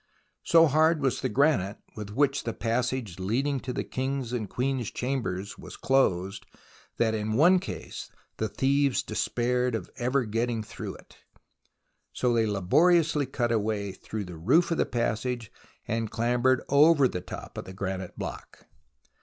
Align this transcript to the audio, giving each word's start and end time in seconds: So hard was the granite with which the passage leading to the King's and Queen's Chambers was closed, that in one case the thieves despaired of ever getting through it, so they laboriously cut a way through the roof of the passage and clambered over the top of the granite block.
So 0.41 0.65
hard 0.65 0.99
was 0.99 1.21
the 1.21 1.29
granite 1.29 1.77
with 1.95 2.09
which 2.09 2.43
the 2.43 2.55
passage 2.55 3.19
leading 3.19 3.59
to 3.59 3.71
the 3.71 3.83
King's 3.83 4.33
and 4.33 4.49
Queen's 4.49 4.89
Chambers 4.89 5.59
was 5.59 5.77
closed, 5.77 6.43
that 6.97 7.13
in 7.13 7.33
one 7.33 7.59
case 7.59 8.09
the 8.37 8.49
thieves 8.49 9.03
despaired 9.03 9.75
of 9.75 9.91
ever 9.97 10.25
getting 10.25 10.63
through 10.63 10.95
it, 10.95 11.17
so 12.13 12.33
they 12.33 12.47
laboriously 12.47 13.27
cut 13.27 13.51
a 13.51 13.59
way 13.59 13.91
through 13.91 14.23
the 14.25 14.37
roof 14.37 14.71
of 14.71 14.79
the 14.79 14.87
passage 14.87 15.51
and 15.87 16.09
clambered 16.09 16.63
over 16.67 17.07
the 17.07 17.21
top 17.21 17.55
of 17.55 17.65
the 17.65 17.73
granite 17.73 18.17
block. 18.17 18.65